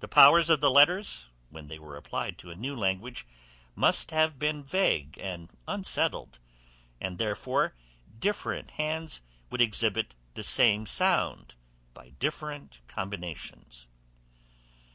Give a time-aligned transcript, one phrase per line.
[0.00, 3.26] The powers of the letters, when they were applied to a new language,
[3.74, 6.38] must have been vague and unsettled,
[6.98, 7.74] and therefore
[8.18, 9.20] different hands
[9.50, 11.56] would exhibit the same sound
[11.92, 13.86] by different combinations.